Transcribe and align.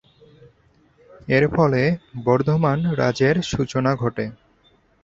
এর 1.27 1.43
ফলে 1.55 1.81
বর্ধমান 2.25 2.79
রাজের 2.99 3.35
সূচনা 3.51 3.91
ঘটে। 3.95 4.25